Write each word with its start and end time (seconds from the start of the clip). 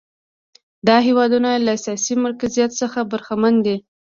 دا 0.87 0.97
هېوادونه 1.07 1.49
له 1.65 1.73
سیاسي 1.83 2.15
مرکزیت 2.25 2.71
څخه 2.81 2.99
برخمن 3.11 3.53
دي. 3.65 3.75